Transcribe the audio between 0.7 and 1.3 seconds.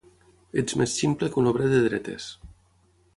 més ximple